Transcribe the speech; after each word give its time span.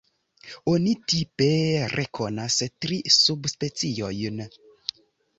Oni 0.69 0.93
tipe 1.11 1.49
rekonas 1.91 2.57
tri 2.85 2.97
subspeciojn. 3.17 4.41